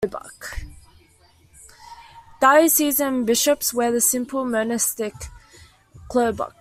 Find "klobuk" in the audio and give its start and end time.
6.09-6.53